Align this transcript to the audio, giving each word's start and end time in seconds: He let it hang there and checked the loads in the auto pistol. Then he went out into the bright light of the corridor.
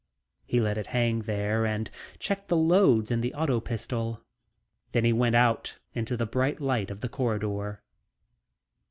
He 0.47 0.59
let 0.59 0.79
it 0.79 0.87
hang 0.87 1.19
there 1.19 1.63
and 1.63 1.91
checked 2.17 2.47
the 2.47 2.57
loads 2.57 3.11
in 3.11 3.21
the 3.21 3.35
auto 3.35 3.59
pistol. 3.59 4.23
Then 4.93 5.05
he 5.05 5.13
went 5.13 5.35
out 5.35 5.77
into 5.93 6.17
the 6.17 6.25
bright 6.25 6.59
light 6.59 6.89
of 6.89 7.01
the 7.01 7.07
corridor. 7.07 7.83